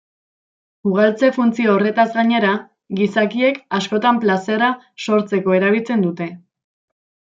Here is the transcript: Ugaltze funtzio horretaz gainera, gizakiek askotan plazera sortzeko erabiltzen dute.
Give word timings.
Ugaltze 0.91 1.29
funtzio 1.35 1.75
horretaz 1.75 2.07
gainera, 2.17 2.55
gizakiek 3.03 3.63
askotan 3.81 4.25
plazera 4.27 4.75
sortzeko 5.09 5.59
erabiltzen 5.63 6.11
dute. 6.11 6.35